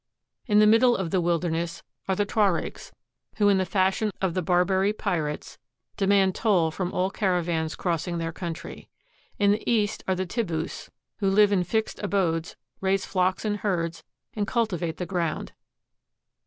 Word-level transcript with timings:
In 0.47 0.57
the 0.57 0.65
middle 0.65 0.97
of 0.97 1.11
the 1.11 1.21
wilderness 1.21 1.83
are 2.07 2.15
the 2.15 2.25
Tuaricks, 2.25 2.91
who, 3.35 3.49
in 3.49 3.59
the 3.59 3.67
fashion 3.67 4.09
of 4.19 4.33
the 4.33 4.41
Barbary 4.41 4.93
pirates, 4.93 5.59
demand 5.95 6.33
toll 6.33 6.71
from 6.71 6.91
all 6.91 7.11
caravans 7.11 7.75
cross 7.75 8.07
ing 8.07 8.17
their 8.17 8.31
country. 8.31 8.89
In 9.37 9.51
the 9.51 9.71
east 9.71 10.03
are 10.07 10.15
the 10.15 10.25
Tibbus, 10.25 10.89
who 11.17 11.29
live 11.29 11.51
in 11.51 11.63
fixed 11.63 11.99
abodes, 12.01 12.55
raise 12.79 13.05
flocks 13.05 13.45
and 13.45 13.57
herds, 13.57 14.03
and 14.33 14.47
cultivate 14.47 14.97
the 14.97 15.05
ground. 15.05 15.51